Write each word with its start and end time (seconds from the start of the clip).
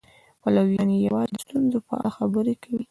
پلویان 0.41 0.89
یې 0.93 0.99
یوازې 1.07 1.31
د 1.35 1.41
ستونزو 1.43 1.77
په 1.87 1.93
اړه 1.97 2.09
خبرې 2.17 2.53
کوي. 2.63 2.79